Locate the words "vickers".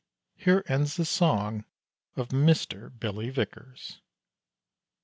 3.29-4.01